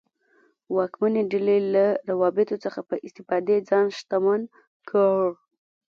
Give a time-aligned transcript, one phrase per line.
[0.75, 4.41] واکمنې ډلې له روابطو څخه په استفادې ځان شتمن
[4.89, 5.19] کړ.